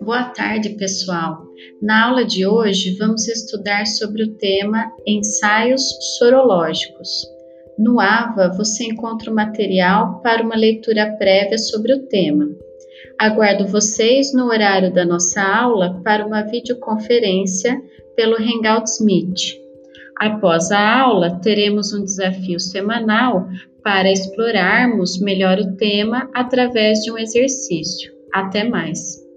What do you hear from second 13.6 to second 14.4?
vocês